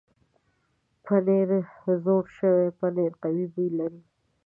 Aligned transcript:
پنېر 1.03 1.49
زوړ 2.03 2.23
شوی 2.37 2.67
پنېر 2.79 3.11
قوي 3.23 3.45
بوی 3.53 3.69
لري. 3.79 4.01